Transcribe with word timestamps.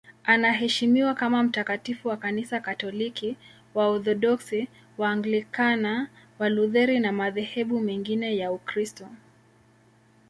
Anaheshimiwa 0.23 1.13
kama 1.13 1.43
mtakatifu 1.43 2.09
na 2.09 2.17
Kanisa 2.17 2.59
Katoliki, 2.59 3.37
Waorthodoksi, 3.75 4.67
Waanglikana, 4.97 6.07
Walutheri 6.39 6.99
na 6.99 7.11
madhehebu 7.11 7.79
mengine 7.79 8.37
ya 8.37 8.51
Ukristo. 8.51 9.07